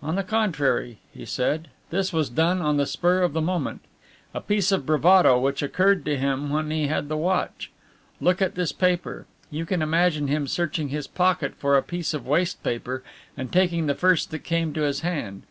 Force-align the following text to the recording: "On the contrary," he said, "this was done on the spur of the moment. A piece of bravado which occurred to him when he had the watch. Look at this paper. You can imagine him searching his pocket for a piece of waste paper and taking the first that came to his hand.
"On 0.00 0.14
the 0.14 0.22
contrary," 0.22 0.98
he 1.12 1.24
said, 1.24 1.66
"this 1.90 2.12
was 2.12 2.30
done 2.30 2.62
on 2.62 2.76
the 2.76 2.86
spur 2.86 3.22
of 3.22 3.32
the 3.32 3.40
moment. 3.40 3.80
A 4.32 4.40
piece 4.40 4.70
of 4.70 4.86
bravado 4.86 5.40
which 5.40 5.60
occurred 5.60 6.04
to 6.04 6.16
him 6.16 6.50
when 6.50 6.70
he 6.70 6.86
had 6.86 7.08
the 7.08 7.16
watch. 7.16 7.72
Look 8.20 8.40
at 8.40 8.54
this 8.54 8.70
paper. 8.70 9.26
You 9.50 9.66
can 9.66 9.82
imagine 9.82 10.28
him 10.28 10.46
searching 10.46 10.90
his 10.90 11.08
pocket 11.08 11.52
for 11.56 11.76
a 11.76 11.82
piece 11.82 12.14
of 12.14 12.28
waste 12.28 12.62
paper 12.62 13.02
and 13.36 13.52
taking 13.52 13.86
the 13.86 13.96
first 13.96 14.30
that 14.30 14.44
came 14.44 14.72
to 14.72 14.82
his 14.82 15.00
hand. 15.00 15.42